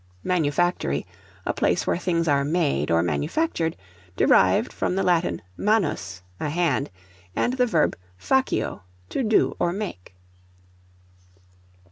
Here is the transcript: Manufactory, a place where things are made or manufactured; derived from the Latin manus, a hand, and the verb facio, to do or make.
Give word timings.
Manufactory, 0.23 1.05
a 1.45 1.53
place 1.53 1.85
where 1.85 1.95
things 1.99 2.27
are 2.27 2.43
made 2.43 2.89
or 2.89 3.03
manufactured; 3.03 3.77
derived 4.17 4.73
from 4.73 4.95
the 4.95 5.03
Latin 5.03 5.43
manus, 5.57 6.23
a 6.39 6.49
hand, 6.49 6.89
and 7.35 7.53
the 7.53 7.67
verb 7.67 7.95
facio, 8.19 8.81
to 9.09 9.21
do 9.21 9.55
or 9.59 9.71
make. 9.71 10.15